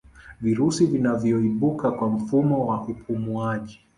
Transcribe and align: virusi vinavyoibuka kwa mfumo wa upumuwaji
virusi 0.41 0.85
vinavyoibuka 0.85 1.91
kwa 1.91 2.09
mfumo 2.09 2.67
wa 2.67 2.81
upumuwaji 2.87 3.79